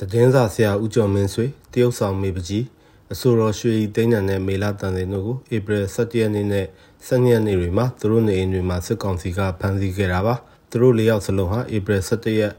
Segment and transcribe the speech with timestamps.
[0.00, 2.64] သတင်းစာဆရာဦးကျော်မင်းဆွေတရုတ်ဆောင်မေပကြီး
[3.12, 6.66] အဆိုတော်ရွှေဤသိန်းနံနဲ့မေလာတန်စင်တို့ကိုဧပြီ17ရက်နေ့နဲ့
[7.06, 10.34] 12ရက်နေ့တွေမှာသူတို့နေအိမ်တွေမှာစစ်ကောင်စီကဖမ်းဆီးခဲ့တာပါ
[10.70, 12.52] သူတို့၄ယောက်စလုံးဟာဧပြီ17ရက်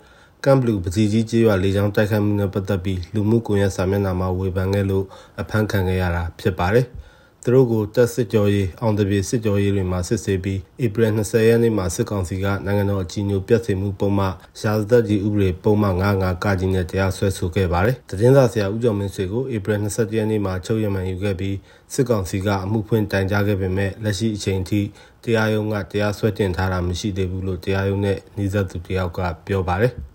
[0.46, 5.06] ကမ်ဘလူးပစီကြီးကျေးရွာလေကြောင်းတိုက်ခိုက်မှုနဲ့ပတ်သက်ပြီးလူမှုကွန်ရက်စာမျက်နှာမှာဝေဖန်ခဲ့လို့
[5.42, 6.86] အဖမ်းခံခဲ့ရတာဖြစ်ပါတယ်။
[7.48, 14.26] သူတို့ကိုတက်စစ်ကြောရေးအောင်တပြေစစ်ကြောရေးတွေမှာစစ်ဆေးပြီးဧပြီ20ရက်နေ့မှာစစ်ကောင်စီကနိုင်ငံတော်အကြီးအကျယ်ပြတ်စေမှုပုံမှ
[14.62, 21.56] ရာဇသက်ကြီးဥပဒေပုံမှ95ကကြီးနဲ့တရားစွဲဆိုခဲ့ပါတယ်။သတင်းစာဆရာဦးကျော်မင်းဆွေကိုဧပြီ20ရက်နေ့မှာချုပ်ရမှန်ယူခဲ့ပြီး
[21.94, 24.82] စစ်ကောင်စီကအမှုဖွင့်တိုင်ကြားခဲ့ပေမဲ့လက်ရှိအချိန်ထိ
[25.24, 30.15] တရားရုံးကတရားစွဲတင်ထားတာမရှိသေးဘူးလို့တရားရုံးနဲ့နှိစက်သူတယောက်ကပြောပါတယ်။20န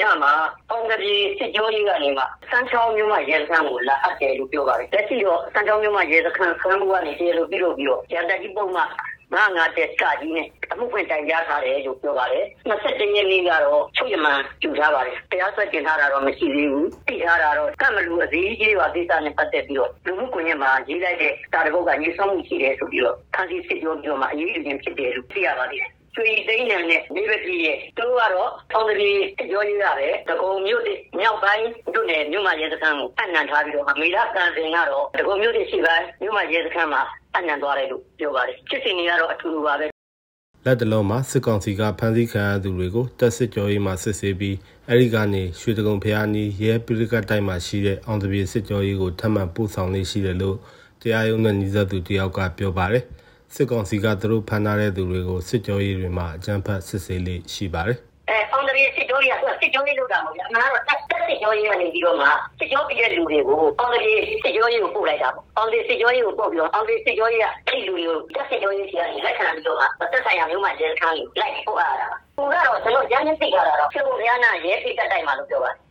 [0.00, 0.32] ညမှာ
[0.70, 8.82] အောင်ကပြေစစ်ကြောရေးကနေမှစမ်းချောင်းမြို့မှာရဲစခန်းကိုလာအပ်တယ်လို့ပြောပါတယ်။လက်ရှိတော့စမ်းချောင်းမြို့မှာရဲစခန်းဆန်းဘူးကနေတရားလို့ပြုလုပ်ပြီးတော့ရန်တက်ကြီးပုံမှ
[9.34, 29.10] ငါငါတက်ကကြီးနဲ့အမှုဖွင့်တိုင်ကြားထားတယ်လို့ပြောပါတယ်။27ရက်နေ့ကတော့ချုပ်ရမှန်ကျူထားပါတယ်။တရားစွဲတင်ထားတာတော့မရှိသေးဘူး။သိထားတာတော့ကမလူအစည်းကြီးပါကိစ္စနဲ့ပတ်သက်ပြီးတော့လူမှုကွန်ရက်မှာရေးလိုက်တဲ့တာတပုတ်ကညှိဆောင်မှုရှိတယ်ဆိုပြီးတော့ခန်းစီစစ်ကြောပြီးတော့မှအရေးယူခြင်းဖြစ်တယ်လို့သိရပါတယ်။ ကျွေသိန်းနံနဲ့နေပတိရဲ့သူတို့ကတော့ဆောင်းတရီ
[29.50, 30.82] ပြောရရတယ်တကုံမြို့
[31.18, 37.02] မြောက်ပိုင်းတို့နယ်မြို့မှာရဲစခန်းကိုအနှံထားပြီးတော့မေလာကန်စင်ကတော့တကုံမြို့ရှိပိုင်းမြို့မှာရဲစခန်းမှာ
[37.36, 39.86] အနှံသွားတယ်လို့ပြောပါတယ်ဖြစ်စဉ်တွေကတော့အထူတူပါပဲ
[40.64, 44.56] လက်တလုံးမှာစစ်ကောင်စီကဖမ်းဆီးခံရသူတွေကိုတပ်စစ်ကြောရေးမှစစ်ဆေးပြီး
[44.88, 50.56] အဲဒီကနေရွှေတကုံဖျားနီးရဲပိရိကတိုက်မှာရှိတဲ့အောင်တပြေစစ်ကြောရေးကိုထပ်မံပို့ဆောင်နေရှိတယ်လို့
[51.00, 53.04] တရားရုံးနဲ့ညီသက်သူတယောက်ကပြောပါတယ်။
[53.54, 57.98] စစ်ကောင်စီကသူတို့ဖမ်းထားတဲ့သူတွေကိုစစ်ကြောရေးတွေမှာအကြမ်းဖက်စစ်ဆေးလေးရှိပါတယ်
[58.28, 75.89] အဲအောင်တရီစစ်ကြောရေးကစစ်ကြောရေးလုပ်တာမဟုတ်ဘူးအမှန်တော့တက်စစ်ကြောရေးကနေပြီးတော့မှစစ်ကြောပြတဲ့လူတွေကိုအောင်တရီစစ်ကြောရေးကိုပို့လိုက်တာပေါ့အောင်တရီစစ်ကြောရေးကိုပို့ပြီးတော့အောင်တရီစစ်ကြောရေးကအဲ့ဒီလူတွေကိုတက်စစ်ကြောရေးစီကနေလက်ခံပြီးတော့မှတက်ဆိုင်ရာမျိုးမှရဲခန်းကိုလိုက်ပို့ရတာ။ဟိုကတော့ကျွန်တော်ရမ်းနေသိကြတာတော့ဖြစ်ဖို့ရနာရဲစိတ်တက်တိုင်းမှာလို့ပြောပါတယ်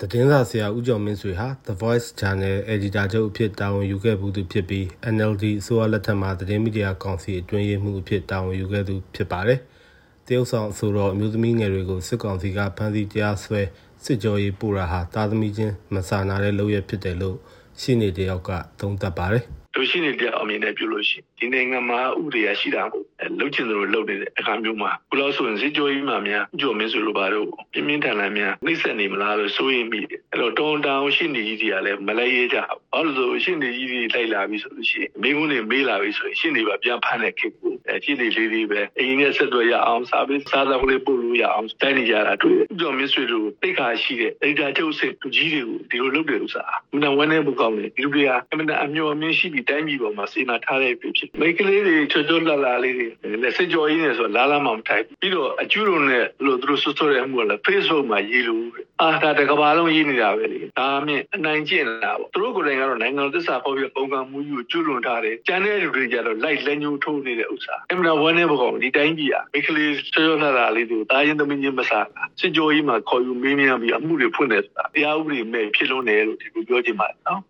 [0.00, 9.58] သတင်းစာဆရာဦးကျော်မင်းဆွေဟာ The Voice Channel Editor ချုပ်အဖြစ်တာဝန်ယူခဲ့မှုသူဖြစ်ပြီး NLD အစိုးရလက်ထက်မှာသတင်းမီဒီယာကောင်စီအတွင်းရေးမှူးအဖြစ်တာဝန်ယူခဲ့သူဖြစ်ပါတယ်။
[10.26, 13.60] တရုတ်ဆောင်အဆိုတော်အမျိုးသမီးငယ်တွေကိုစစ်ကောင်စီကဖမ်းဆီးတရားစွဲ
[14.04, 17.36] စစ်ကြောရေးပို့တာဟာတာသမီချင်းမဆာနာတဲ့လုပ်ရဖြစ်တယ်လို့
[17.80, 23.02] ရှင်းနေတယောက်ကသုံးသပ်ပါတယ်။ လူရှိနေတဲ့အမြင်နဲ့ပြောလို့ရှိရင်ဒီနိုင်ငံမှာဥပဒေရရှိတာကို
[23.38, 37.73] လှုပ်ချင်သလိုလှုပ်နေတဲ့အခါမျိုးမှာဘလို့ဆိုရင်စစ်ကြောရေးမှများကြော်မင်းဆိုလိုပါတော့ပြင်းပြင်းထန်ထန်များနှိမ့်ဆက်နေမလားလို့စိုးရိမ်မိတယ်အဲ့တော့တောင်းတောင်းရှိနေကြီးတွေကလည်းမလဲရဲကြဘူးဘာလို့ဆိုရှိနေကြီးတွေလိုက်လာပြီဆိုလို့ရှိရင်မိကုန်းတွေမေးလာပြီဆိုရင်ရှိနေပါပြန်ဖမ်းတဲ့ခေတ်ကိုအဲ
[38.04, 53.06] ရှိနေလေးလေးပဲအရင်နဲ့ဆက်သွယ်ရအောင်စာပေးစားသောက်လေးပို့လို့ရအောင်တိုင်းနေကြတာတွေ့တယ်ကြော်မင်းဆွေတို့တိတ်ခါရှိတဲ့အိဒါချုပ်စစ်သူကြီးတွေကိုဒီလိုလုပ်တယ်ဥစားမနဝန်းနေမကောင်းလေဒီလူတွေကအမှန်အမျိုးအမြင့်ရှိပြီးတိုင်းပြည်ပေါ်မှာစေနာထားတဲ့ဖြစ်ဖြစ်မိကလေးတွေချွတ်ချွတ်လာလာလေးတွေ
[53.42, 58.64] လက်စစ်ကြော်ရင်းနေဆိုလာလာမှမထိုက်ပြီးတော့အကျူးလုံးနဲ့လို့သူတို့ဆွဆွတဲ့အမှုကလည်း Facebook မှာရေးလို့
[59.02, 72.06] အာဒါတကဘာလုံးရေးနေတာပဲလေဒါမြင့်အနိုင်ကျင့်လာပေါ့သူတို့ကိုယ်တိုင်ကတော့နိုင်ငံသစ္စာပေါ်ပြပုံကမှုယူကျွလွန်ထားတယ်ကျန်တဲ့လူတွေကြတော့လိုက်လက်ညှိုးထိုးနေတဲ့ဥစ္စာအမှန်ဝမ်းနေပကောင်ဒီတိုင်းပြည်อ่ะမိကလေးဆွဆွလာလာလေးတွေကိုတာရင်သမီးချင်းမစား
[72.40, 77.40] စစ်ကြောကြီးမှာခေါ်ယူမေးမြန်းပြီးအမှုတွေဖွင့်တယ်ဆိုတာတရားဥပဒေမဲ့ဖြစ်လုံးတယ်လို့ဒီလိုပြောချင်ပါတယ်နော်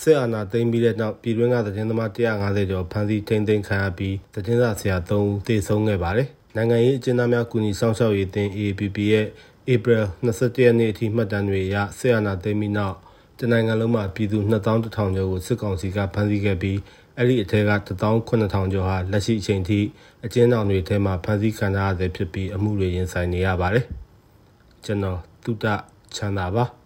[0.00, 9.26] စစ်အာဏာသိမ်းပြီးတဲ့နောက်ပြည်တွင်းကသတင်းသမား150ကျော်ဖမ်းဆီးထိန်းသိမ်းခံရပြီးသတင်းစာဆရာ3ဦးသေဆုံးခဲ့ပါတယ်။နိုင်ငံရေးအကျဉ်းသားများကူညီဆောင်ရှောက်ရေးအသင်း AAPP ရဲ့
[9.70, 9.98] ဧပြီ
[10.32, 12.96] 27ရက်နေ့အထိမှတ်တမ်းတွေအရစစ်အာဏာသိမ်းပြီးနောက်
[13.38, 16.78] တနိုင်ငံလုံးမှာပြည်သူ2100ကျော်ကိုစစ်ကောင်စီကဖမ်းဆီးခဲ့ပြီး
[17.16, 19.80] အဲ့ဒီအထက်က18000ကျော်ဟာလက်ရှိအချိန်ထိ
[20.24, 23.84] အကျဉ်းထောင်တွေထဲမှာဖမ်းဆီးခံရဆဲဖြစ်ပြီးအမှုတွေရင်ဆိုင်နေရပါတယ်။
[24.84, 25.66] ကျွန်တော်တုဒ္ဒ
[26.16, 26.66] ချမ်းသာပါ။